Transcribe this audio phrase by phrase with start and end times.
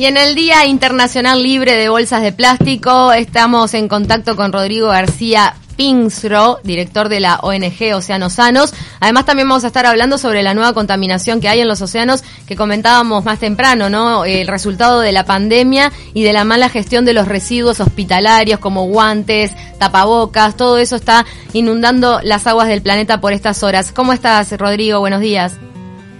[0.00, 4.88] Y en el Día Internacional Libre de Bolsas de Plástico estamos en contacto con Rodrigo
[4.88, 8.72] García Pinsro, director de la ONG Océanos Sanos.
[9.00, 12.24] Además también vamos a estar hablando sobre la nueva contaminación que hay en los océanos
[12.48, 14.24] que comentábamos más temprano, ¿no?
[14.24, 18.86] El resultado de la pandemia y de la mala gestión de los residuos hospitalarios como
[18.86, 23.92] guantes, tapabocas, todo eso está inundando las aguas del planeta por estas horas.
[23.92, 24.98] ¿Cómo estás, Rodrigo?
[25.00, 25.58] Buenos días.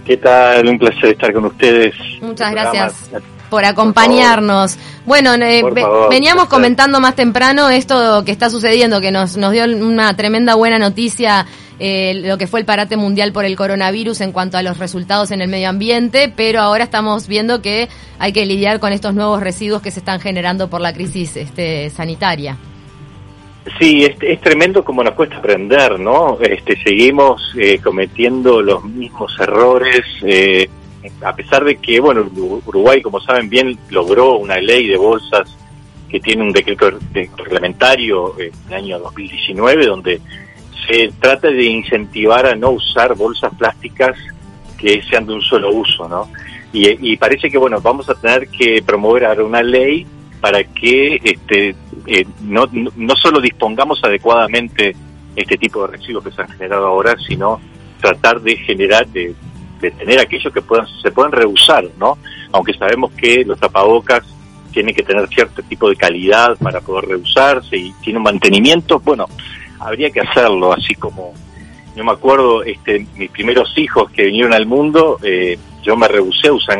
[0.05, 0.67] ¿Qué tal?
[0.67, 1.95] Un placer estar con ustedes.
[2.21, 2.93] Muchas gracias
[3.51, 4.77] por acompañarnos.
[5.05, 5.61] bueno, eh,
[6.09, 10.79] veníamos comentando más temprano esto que está sucediendo, que nos, nos dio una tremenda buena
[10.79, 11.45] noticia
[11.83, 15.31] eh, lo que fue el parate mundial por el coronavirus en cuanto a los resultados
[15.31, 19.41] en el medio ambiente, pero ahora estamos viendo que hay que lidiar con estos nuevos
[19.41, 22.55] residuos que se están generando por la crisis este, sanitaria.
[23.79, 26.37] Sí, es, es, tremendo como nos cuesta aprender, ¿no?
[26.39, 30.69] Este, seguimos eh, cometiendo los mismos errores, eh,
[31.23, 32.29] a pesar de que, bueno,
[32.65, 35.57] Uruguay, como saben bien, logró una ley de bolsas
[36.09, 36.91] que tiene un decreto
[37.37, 40.21] reglamentario en el año 2019, donde
[40.87, 44.17] se trata de incentivar a no usar bolsas plásticas
[44.77, 46.29] que sean de un solo uso, ¿no?
[46.73, 50.07] Y, parece que, bueno, vamos a tener que promover una ley
[50.39, 51.75] para que este,
[52.07, 54.95] eh, no, no solo dispongamos adecuadamente
[55.35, 57.59] este tipo de residuos que se han generado ahora, sino
[57.99, 59.35] tratar de generar, de
[59.81, 62.17] de tener aquellos que puedan, se pueden reusar, ¿no?
[62.51, 64.23] Aunque sabemos que los tapabocas
[64.71, 69.27] tienen que tener cierto tipo de calidad para poder reusarse y tiene un mantenimiento, bueno,
[69.79, 71.33] habría que hacerlo, así como
[71.95, 76.47] yo me acuerdo, este, mis primeros hijos que vinieron al mundo, eh, yo me rehusé
[76.47, 76.79] a usar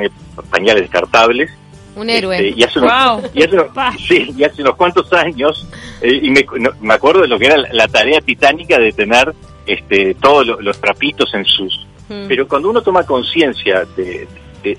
[0.49, 1.51] pañales descartables.
[1.95, 2.35] Un héroe.
[2.35, 3.67] Este, y, hace unos,
[4.07, 5.67] sí, y hace unos cuantos años,
[6.01, 6.45] eh, y me,
[6.79, 9.33] me, acuerdo de lo que era la, tarea titánica de tener
[9.65, 11.85] este, todos los trapitos en sus
[12.27, 14.27] pero cuando uno toma conciencia de,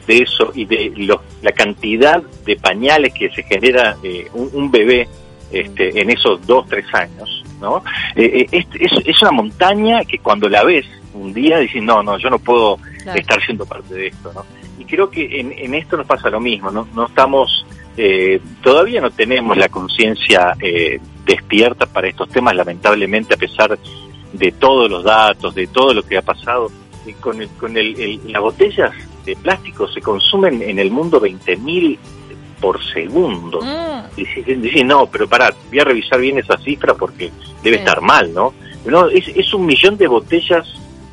[0.06, 5.08] eso y de la cantidad de pañales que se genera eh, un, bebé
[5.50, 7.82] este, en esos dos, tres años, ¿no?
[8.14, 12.30] Eh, eh, es, una montaña que cuando la ves un día dices, no, no, yo
[12.30, 12.78] no puedo
[13.14, 14.44] estar siendo parte de esto, ¿no?
[14.78, 16.88] Y creo que en, esto nos pasa lo mismo, ¿no?
[16.94, 17.66] No estamos,
[18.62, 20.56] todavía no tenemos la conciencia
[21.26, 23.78] despierta para estos temas, lamentablemente, a pesar
[24.32, 26.70] de todos los datos, de todo lo que ha pasado,
[27.20, 28.92] con, el, con el, las botellas
[29.24, 31.98] de plástico se consumen en el mundo 20.000
[32.60, 33.60] por segundo.
[33.60, 34.14] Mm.
[34.62, 37.30] Dicen, no, pero pará, voy a revisar bien esa cifra porque
[37.62, 38.54] debe estar mal, ¿no?
[38.86, 40.66] No, es, es un millón de botellas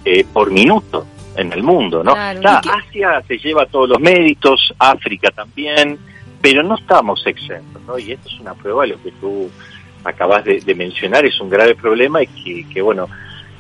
[0.06, 1.06] eh, por minuto
[1.36, 2.14] en el mundo, ¿no?
[2.14, 5.98] Asia se lleva todos los méritos, África también,
[6.42, 7.98] pero no estamos exentos, ¿no?
[7.98, 9.50] Y esto es una prueba de lo que tú
[10.04, 13.08] acabas de, mencionar, es un grave problema y que, que bueno,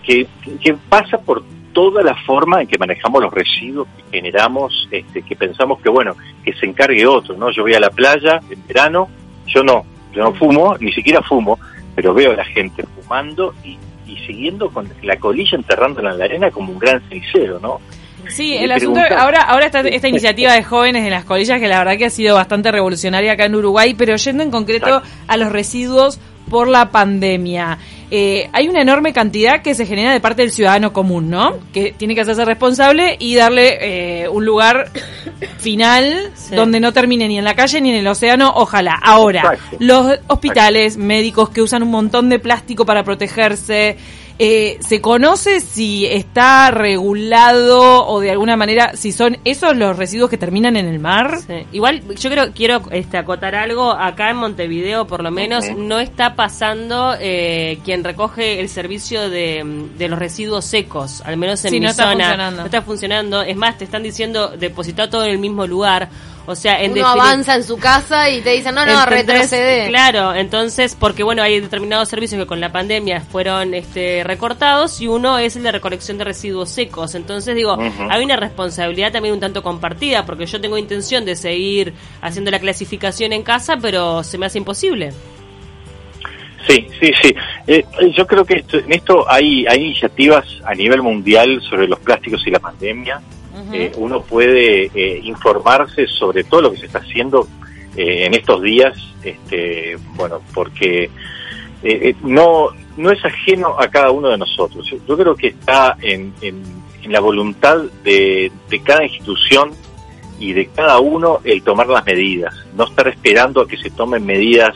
[0.03, 0.27] que,
[0.61, 5.35] que pasa por toda la forma en que manejamos los residuos que generamos, este, que
[5.35, 7.51] pensamos que bueno, que se encargue otro, ¿no?
[7.51, 9.09] Yo voy a la playa en verano,
[9.47, 11.59] yo no, yo no fumo, ni siquiera fumo,
[11.95, 13.77] pero veo a la gente fumando y,
[14.25, 17.79] siguiendo con la colilla enterrándola en la arena como un gran cenicero, ¿no?
[18.27, 21.79] Sí, el asunto, ahora, ahora está esta iniciativa de jóvenes en las colillas que la
[21.79, 25.51] verdad que ha sido bastante revolucionaria acá en Uruguay, pero yendo en concreto a los
[25.51, 26.19] residuos
[26.49, 27.77] por la pandemia.
[28.11, 31.57] Eh, hay una enorme cantidad que se genera de parte del ciudadano común, ¿no?
[31.71, 34.89] Que tiene que hacerse responsable y darle eh, un lugar
[35.59, 38.99] final donde no termine ni en la calle ni en el océano, ojalá.
[39.01, 43.97] Ahora, los hospitales, médicos que usan un montón de plástico para protegerse,
[44.41, 50.29] eh, ¿Se conoce si está regulado o de alguna manera si son esos los residuos
[50.29, 51.39] que terminan en el mar?
[51.73, 53.91] Igual yo creo quiero este, acotar algo.
[53.91, 59.89] Acá en Montevideo, por lo menos, no está pasando eh, quien recoge el servicio de,
[60.07, 62.49] los residuos secos, al menos en mi no zona.
[62.51, 63.41] no está funcionando.
[63.41, 66.07] Es más, te están diciendo depositar todo en el mismo lugar.
[66.45, 69.87] O sea, en Uno avanza en su casa y te dicen, no, no, retrocede.
[69.89, 75.07] Claro, entonces, porque bueno, hay determinados servicios que con la pandemia fueron este, recortados y
[75.07, 77.13] uno es el de recolección de residuos secos.
[77.15, 77.77] Entonces, digo,
[78.09, 82.59] hay una responsabilidad también un tanto compartida, porque yo tengo intención de seguir haciendo la
[82.59, 85.11] clasificación en casa, pero se me hace imposible.
[86.67, 87.35] Sí, sí, sí.
[87.67, 87.85] Eh,
[88.15, 92.51] yo creo que en esto hay, hay iniciativas a nivel mundial sobre los plásticos y
[92.51, 93.21] la pandemia.
[93.73, 97.47] Eh, uno puede eh, informarse sobre todo lo que se está haciendo
[97.95, 101.09] eh, en estos días, este, bueno, porque
[102.23, 104.89] no, no es ajeno a cada uno de nosotros.
[105.07, 109.71] Yo creo que está en, en, la voluntad de, de, cada institución
[110.39, 114.25] y de cada uno el tomar las medidas, no estar esperando a que se tomen
[114.25, 114.75] medidas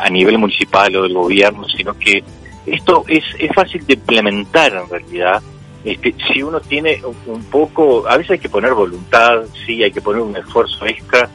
[0.00, 2.22] a nivel municipal o del gobierno, sino que
[2.64, 5.42] esto es, es fácil de implementar en realidad
[5.84, 10.00] este, si uno tiene un poco, a veces hay que poner voluntad, sí, hay que
[10.00, 11.28] poner un esfuerzo extra,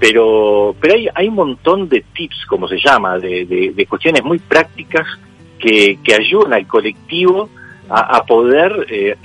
[0.00, 4.40] pero pero hay, hay un montón de tips, como se llama, de, de, cuestiones muy
[4.40, 5.06] prácticas
[5.58, 7.48] que, que ayudan al colectivo
[7.88, 9.16] a, poder eh,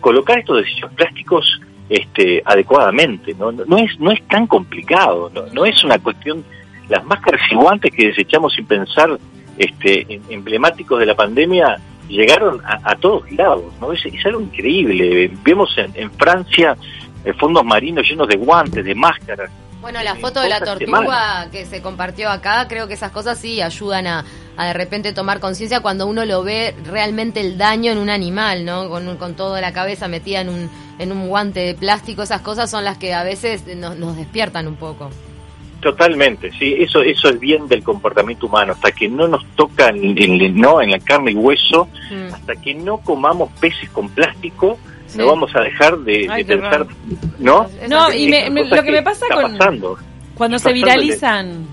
[0.00, 3.34] colocar estos desechos plásticos este, adecuadamente.
[3.34, 3.52] ¿no?
[3.52, 6.44] No, es, no es tan complicado, no, no es una cuestión...
[6.86, 9.18] Las máscaras y guantes que desechamos sin pensar
[9.56, 11.78] este, emblemáticos de la pandemia
[12.08, 13.92] llegaron a, todos lados, ¿no?
[13.92, 15.30] Es, algo increíble.
[15.42, 16.76] Vemos en, en Francia
[17.24, 19.50] eh, fondos marinos llenos de guantes, de máscaras.
[19.80, 23.60] Bueno, la foto de la tortuga que se compartió acá, creo que esas cosas sí
[23.60, 24.24] ayudan a,
[24.56, 28.64] a de repente tomar conciencia cuando uno lo ve realmente el daño en un animal,
[28.64, 28.88] ¿no?
[28.88, 32.70] Con, con toda la cabeza metida en un, en un guante de plástico, esas cosas
[32.70, 35.10] son las que a veces nos, nos despiertan un poco.
[35.84, 40.58] Totalmente, sí, eso eso es bien del comportamiento humano, hasta que no nos toca en,
[40.58, 42.32] no en la carne y hueso, mm.
[42.32, 44.78] hasta que no comamos peces con plástico,
[45.14, 46.86] no vamos a dejar de, pensar,
[47.38, 47.68] ¿no?
[47.86, 49.58] No, y lo que me pasa con
[50.34, 51.66] cuando se viralizan,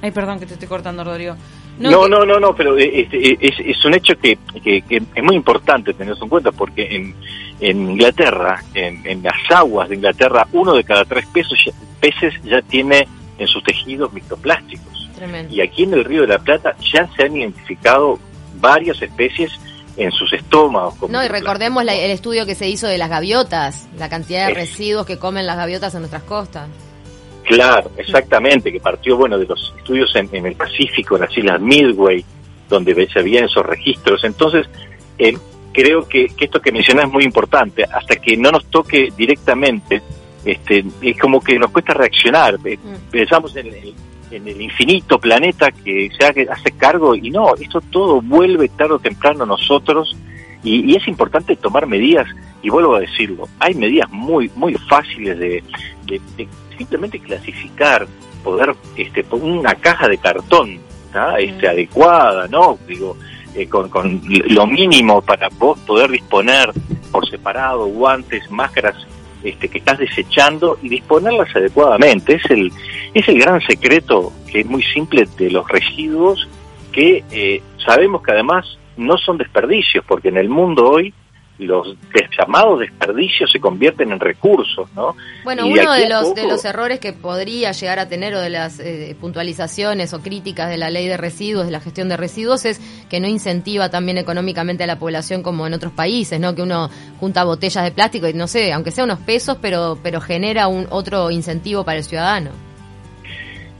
[0.00, 1.36] ay, perdón que te estoy cortando, Rodrigo.
[1.78, 5.92] No, no, no, no, pero este, es, es, un hecho que, que, es muy importante
[5.92, 7.14] tenerlo en cuenta porque en,
[7.60, 11.58] en Inglaterra, en, en, las aguas de Inglaterra, uno de cada tres pesos
[12.00, 13.06] peces ya tiene
[13.38, 15.08] en sus tejidos microplásticos.
[15.50, 18.18] Y aquí en el Río de la Plata ya se han identificado
[18.60, 19.50] varias especies
[19.96, 21.10] en sus estómagos.
[21.10, 25.06] no, y recordemos el estudio que se hizo de las gaviotas, la cantidad de residuos
[25.06, 26.68] que comen las gaviotas en nuestras costas.
[27.44, 32.24] Claro, exactamente, que partió bueno de los estudios en, el Pacífico, en las islas Midway,
[32.68, 34.22] donde se veían esos registros.
[34.22, 34.68] Entonces,
[35.18, 35.36] eh,
[35.72, 37.84] creo que, que, esto que mencionas es muy importante.
[37.84, 40.02] Hasta que no nos toque directamente
[40.44, 42.58] este, es como que nos cuesta reaccionar.
[42.58, 43.10] Mm.
[43.10, 43.94] Pensamos en el,
[44.30, 48.98] en el infinito planeta que se hace cargo y no, esto todo vuelve tarde o
[48.98, 50.16] temprano a nosotros
[50.62, 52.26] y, es importante tomar medidas
[52.62, 55.62] y vuelvo a decirlo, hay medidas muy muy fáciles de,
[56.76, 58.06] simplemente clasificar,
[58.42, 60.78] poder este una caja de cartón
[61.38, 61.70] este, mm.
[61.70, 62.78] adecuada, ¿no?
[62.86, 63.16] Digo,
[63.54, 66.72] eh, con, con lo mínimo para vos poder disponer
[67.10, 68.94] por separado guantes, máscaras
[69.42, 72.34] este, que estás desechando y disponerlas adecuadamente.
[72.36, 72.72] Es el,
[73.14, 76.48] es el gran secreto, que es muy simple, de los residuos
[76.92, 81.14] que eh, sabemos que además no son desperdicios, porque en el mundo hoy
[81.66, 81.96] los
[82.38, 85.16] llamados desperdicios se convierten en recursos, ¿no?
[85.44, 88.78] Bueno, uno de los, de los errores que podría llegar a tener o de las
[88.78, 92.80] eh, puntualizaciones o críticas de la ley de residuos, de la gestión de residuos, es
[93.08, 96.54] que no incentiva también económicamente a la población como en otros países, ¿no?
[96.54, 100.20] Que uno junta botellas de plástico y no sé, aunque sea unos pesos, pero, pero
[100.20, 102.50] genera un otro incentivo para el ciudadano.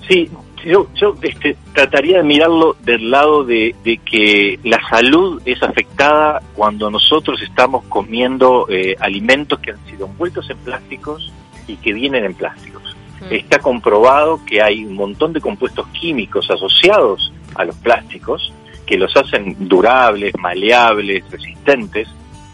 [0.09, 0.29] Sí,
[0.65, 3.75] yo, yo este, trataría de mirarlo del lado de,
[4.05, 10.49] que la salud es afectada cuando nosotros estamos comiendo eh, alimentos que han sido envueltos
[10.51, 11.33] en plásticos
[11.67, 12.97] y que vienen en plásticos.
[13.21, 13.33] Mm.
[13.33, 18.53] Está comprobado que hay un montón de compuestos químicos asociados a los plásticos
[18.87, 22.09] que los hacen durables, maleables, resistentes,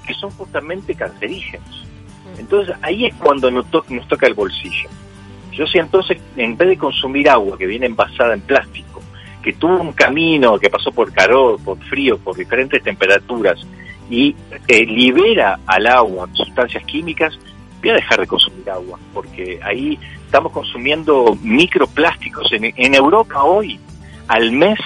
[0.06, 1.86] que son justamente cancerígenos.
[2.24, 2.40] Mm.
[2.40, 4.88] Entonces ahí es cuando nos toca el bolsillo.
[5.54, 9.02] Yo sé entonces, en vez de consumir agua que viene envasada en plástico,
[9.42, 13.60] que tuvo un camino, que pasó por calor, por frío, por diferentes temperaturas,
[14.10, 14.34] y
[14.68, 17.38] eh, libera al agua sustancias químicas,
[17.80, 22.50] voy a dejar de consumir agua, porque ahí estamos consumiendo microplásticos.
[22.52, 23.78] En, Europa hoy,
[24.28, 24.78] al mes,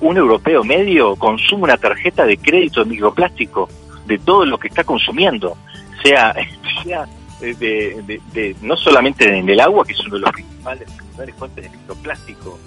[0.00, 3.68] un europeo medio consume una tarjeta de crédito de microplástico
[4.06, 5.56] de todo lo que está consumiendo,
[6.02, 6.34] sea
[7.42, 10.88] de, no solamente en el agua, que es uno de los principales,
[11.38, 12.58] fuentes de microplástico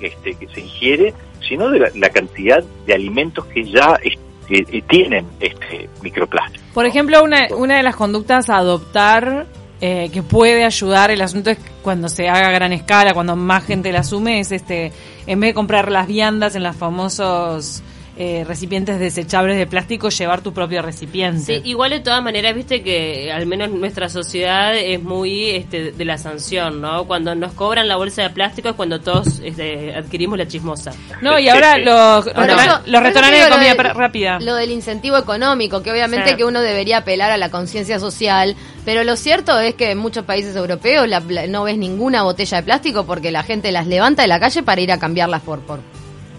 [0.00, 1.14] este, que se ingiere,
[1.46, 6.64] sino de la, cantidad de alimentos que ya este, tienen este microplástico.
[6.74, 9.46] Por ejemplo, una, una de las conductas a adoptar
[9.80, 13.64] eh, que puede ayudar, el asunto es cuando se haga a gran escala, cuando más
[13.64, 14.92] gente la asume, es este,
[15.26, 17.82] en vez de comprar las viandas en las famosos
[18.22, 21.40] eh, recipientes desechables de plástico, llevar tu propio recipiente.
[21.40, 26.04] Sí, igual de todas maneras, viste que al menos nuestra sociedad es muy este, de
[26.04, 27.06] la sanción, ¿no?
[27.06, 30.92] Cuando nos cobran la bolsa de plástico es cuando todos este, adquirimos la chismosa.
[31.22, 34.38] No, y ahora los, los, restaurantes de comida rápida.
[34.38, 39.02] Lo del incentivo económico, que obviamente que uno debería apelar a la conciencia social, pero
[39.02, 41.08] lo cierto es que en muchos países europeos
[41.48, 44.82] no ves ninguna botella de plástico porque la gente las levanta de la calle para
[44.82, 45.80] ir a cambiarlas por, por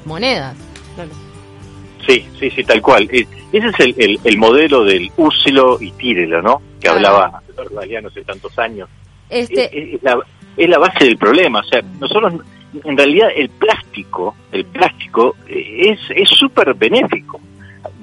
[0.05, 0.53] monedas.
[2.07, 3.07] Sí, sí, sí, tal cual.
[3.11, 6.61] Eh, ese es el, el, modelo del úselo y tírelo, ¿no?
[6.79, 8.89] Que hablaba Eduardo Galeano hace tantos años.
[9.29, 9.95] Este...
[9.95, 10.19] Es, la,
[10.57, 11.59] es la base del problema.
[11.59, 12.33] O sea, nosotros,
[12.83, 17.39] en realidad, el plástico, el plástico eh, es súper benéfico.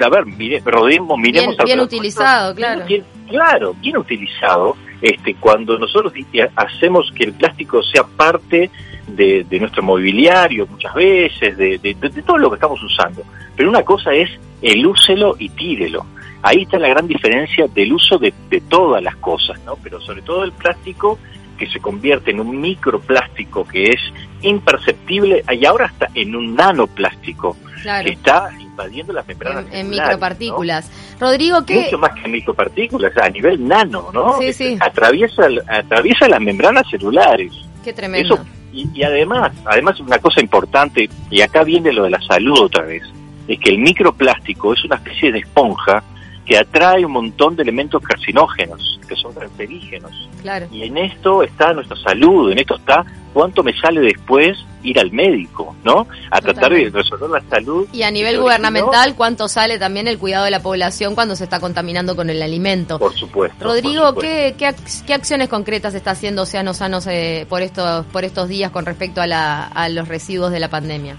[0.00, 1.56] A ver, mire, rodemos, miremos...
[1.56, 2.84] Bien, bien utilizado, claro.
[3.28, 6.12] claro, bien utilizado, este, cuando nosotros
[6.56, 8.70] hacemos que el plástico sea parte
[9.16, 11.96] de, nuestro mobiliario muchas veces, de,
[12.26, 13.22] todo lo que estamos usando.
[13.56, 14.30] Pero una cosa es
[14.62, 16.06] el úselo y tírelo.
[16.42, 18.32] Ahí está la gran diferencia del uso de,
[18.68, 19.76] todas las cosas, ¿no?
[19.82, 21.18] Pero sobre todo el plástico
[21.58, 24.00] que se convierte en un microplástico que es
[24.42, 29.66] imperceptible y ahora está en un nanoplástico que está invadiendo las membranas.
[29.72, 30.90] En, micropartículas.
[31.18, 31.82] Rodrigo, ¿qué?
[31.82, 34.38] Mucho más que micropartículas, a nivel nano, ¿no?
[34.38, 34.78] Sí, sí.
[34.80, 37.52] Atraviesa, atraviesa las membranas celulares.
[37.82, 38.38] Qué tremendo.
[38.72, 42.84] Y, y, además, además una cosa importante, y acá viene lo de la salud otra
[42.84, 43.02] vez,
[43.46, 46.02] es que el microplástico es una especie de esponja
[46.44, 50.28] que atrae un montón de elementos carcinógenos, que son cancerígenos.
[50.40, 50.66] Claro.
[50.72, 53.04] Y en esto está nuestra salud, en esto está
[53.38, 56.08] cuánto me sale después ir al médico, ¿no?
[56.28, 57.86] A tratar de resolver la salud.
[57.92, 61.60] Y a nivel gubernamental, ¿cuánto sale también el cuidado de la población cuando se está
[61.60, 62.98] contaminando con el alimento?
[62.98, 63.64] Por supuesto.
[63.64, 68.72] Rodrigo, ¿qué, qué, acciones concretas está haciendo Océano Sanos eh, por, estos, por estos días
[68.72, 71.14] con respecto a, la, a los residuos de la pandemia?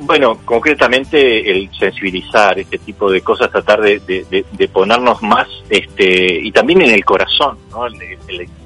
[0.00, 6.50] Bueno, concretamente el sensibilizar este tipo de cosas, tratar de, de, ponernos más, este, y
[6.50, 7.84] también en el corazón, ¿no?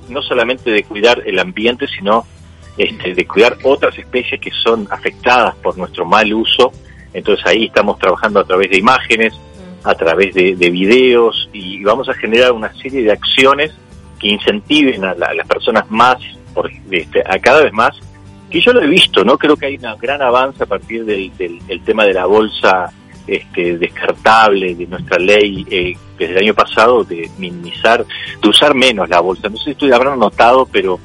[0.08, 2.24] no solamente de cuidar el ambiente, sino
[2.76, 6.72] este, de cuidar otras especies que son afectadas por nuestro mal uso.
[7.12, 9.34] Entonces ahí estamos trabajando a través de imágenes,
[9.84, 13.72] a través de, videos, y vamos a generar una serie de acciones
[14.18, 16.16] que incentiven a, las personas más,
[16.52, 17.96] por, este, a cada vez más,
[18.50, 19.38] que yo lo he visto, ¿no?
[19.38, 21.30] Creo que hay un gran avance a partir del,
[21.84, 22.92] tema de la bolsa
[23.26, 28.04] este, descartable, de nuestra ley eh, desde el año pasado de minimizar,
[28.42, 29.48] de usar menos la bolsa.
[29.48, 31.00] No sé si ustedes habrán notado, pero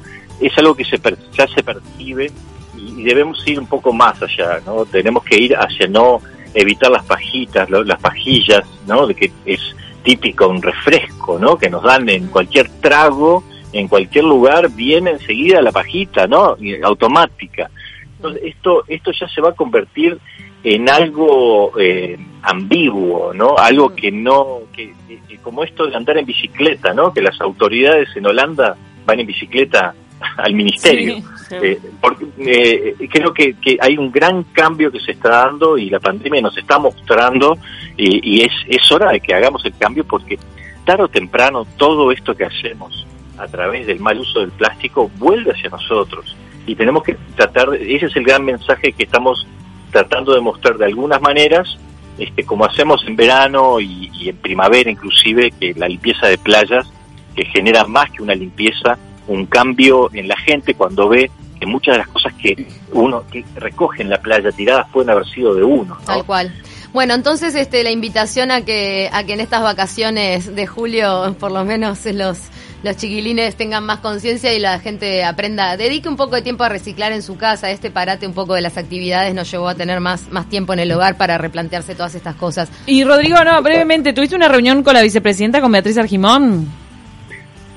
[0.46, 1.00] es algo que se
[1.32, 2.30] ya se percibe
[2.76, 4.84] y, debemos ir un poco más allá, ¿no?
[4.84, 6.20] Tenemos que ir hacia no
[6.54, 9.06] evitar las pajitas, las pajillas, ¿no?
[9.06, 9.60] De que es
[10.02, 11.56] típico un refresco, ¿no?
[11.56, 16.56] Que nos dan en cualquier trago en cualquier lugar viene enseguida la pajita, ¿no?
[16.84, 17.70] Automática.
[18.16, 20.18] Entonces, esto, esto ya se va a convertir
[20.62, 23.56] en algo eh, ambiguo, ¿no?
[23.56, 24.94] Algo que no, que,
[25.42, 27.12] como esto de andar en bicicleta, ¿no?
[27.12, 29.94] Que las autoridades en Holanda van en bicicleta
[30.36, 31.16] al ministerio.
[31.50, 35.90] Eh, porque, eh, creo que, que, hay un gran cambio que se está dando y
[35.90, 37.58] la pandemia nos está mostrando
[37.96, 40.38] y, y es, es hora de que hagamos el cambio porque
[40.84, 43.06] tarde o temprano todo esto que hacemos
[43.38, 46.36] a través del mal uso del plástico vuelve hacia nosotros.
[46.66, 49.46] Y tenemos que tratar, ese es el gran mensaje que estamos
[49.90, 51.78] tratando de mostrar de algunas maneras,
[52.18, 56.90] este, como hacemos en verano y, en primavera inclusive, que la limpieza de playas,
[57.34, 58.98] que genera más que una limpieza,
[59.28, 63.44] un cambio en la gente cuando ve que muchas de las cosas que uno que
[63.56, 65.96] recoge en la playa tiradas pueden haber sido de uno.
[66.04, 66.52] Tal cual.
[66.92, 71.50] Bueno, entonces este, la invitación a que, a que en estas vacaciones de julio, por
[71.50, 72.38] lo menos los
[72.82, 76.68] los chiquilines tengan más conciencia y la gente aprenda, dedique un poco de tiempo a
[76.68, 80.00] reciclar en su casa, este parate un poco de las actividades nos llevó a tener
[80.00, 82.70] más, más tiempo en el hogar para replantearse todas estas cosas.
[82.86, 86.81] Y Rodrigo, no, brevemente, ¿tuviste una reunión con la vicepresidenta, con Beatriz Argimón?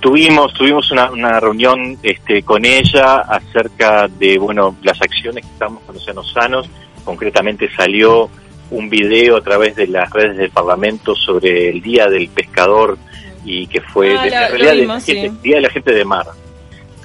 [0.06, 5.82] Tuvimos, tuvimos una, una reunión este, con ella acerca de, bueno, las acciones que estamos
[5.82, 6.70] con Océanos Sanos,
[7.04, 8.30] concretamente salió
[8.70, 13.00] un video a través de las redes del Parlamento sobre el Día del Pescador
[13.44, 15.02] y que fue ah, en realidad
[15.42, 16.28] Día de la Gente de Mar.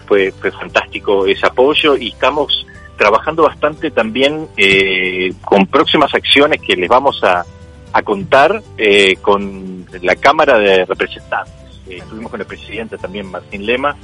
[0.07, 2.66] Fue, fue fantástico ese apoyo y estamos
[2.99, 7.47] trabajando bastante también eh, con próximas acciones que les vamos a,
[7.95, 11.60] a contar eh, con la Cámara de Representantes.
[11.90, 13.97] Eh, estuvimos con el presidente también, Martín Lema,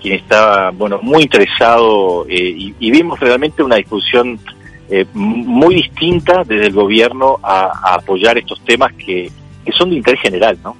[0.00, 4.38] quien estaba bueno muy interesado y, vimos realmente una discusión
[5.14, 9.30] muy distinta desde el gobierno a, a apoyar estos temas que,
[9.64, 10.76] que son de interés general, ¿no?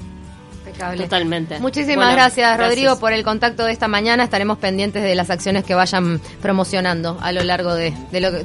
[0.97, 1.59] Totalmente.
[1.61, 4.25] Muchísimas gracias, Rodrigo, por el contacto de esta mañana.
[4.25, 7.93] Estaremos pendientes de las acciones que vayan promocionando a lo largo de,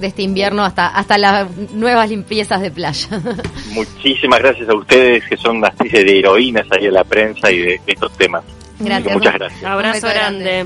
[0.02, 3.08] este invierno hasta, hasta las nuevas limpiezas de playa.
[3.72, 7.60] Muchísimas gracias a ustedes, que son una especie de heroínas ahí en la prensa y
[7.60, 8.44] de, estos temas.
[8.80, 9.14] Gracias.
[9.14, 9.64] Muchas gracias.
[9.64, 10.66] Abrazo grande.